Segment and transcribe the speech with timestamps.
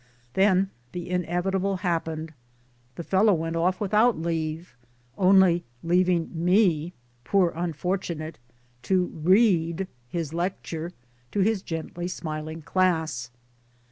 [0.33, 2.31] Then the inevitable hap pened.
[2.95, 4.75] The fellow went off without leave,
[5.15, 6.93] only leaving me,
[7.23, 8.39] poor unfortunate!
[8.81, 10.91] to read his lecture
[11.33, 13.29] to his gently smiling class.